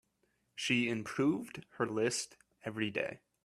She 0.55 0.89
improved 0.89 1.63
her 1.77 1.85
list 1.85 2.35
every 2.65 2.89
day. 2.89 3.19